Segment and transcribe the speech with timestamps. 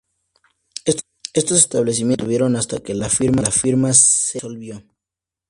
[1.35, 4.83] Estos establecimientos se mantuvieron hasta que la firma se disolvió.